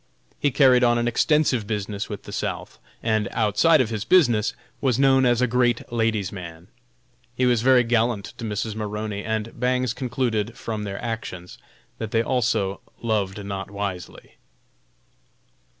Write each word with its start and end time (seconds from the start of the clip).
He 0.39 0.49
carried 0.49 0.83
on 0.83 0.97
an 0.97 1.07
extensive 1.07 1.67
business 1.67 2.09
with 2.09 2.23
the 2.23 2.31
South, 2.31 2.79
and, 3.03 3.27
outside 3.33 3.81
of 3.81 3.91
his 3.91 4.03
business, 4.03 4.55
was 4.81 4.97
known 4.97 5.27
as 5.27 5.43
a 5.43 5.45
great 5.47 5.91
ladies' 5.93 6.31
man. 6.31 6.69
He 7.35 7.45
was 7.45 7.61
very 7.61 7.83
gallant 7.83 8.33
to 8.39 8.43
Mrs. 8.43 8.73
Maroney, 8.73 9.23
and 9.23 9.59
Bangs 9.59 9.93
concluded, 9.93 10.57
from 10.57 10.85
their 10.85 10.99
actions, 11.03 11.59
that 11.99 12.09
they 12.09 12.23
also 12.23 12.81
"loved 13.03 13.45
not 13.45 13.69
wisely." 13.69 14.37